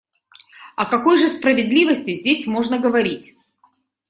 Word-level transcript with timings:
О 0.77 0.87
какой 0.89 1.19
же 1.19 1.29
справедливости 1.29 2.15
здесь 2.15 2.47
можно 2.47 2.79
говорить? 2.79 3.37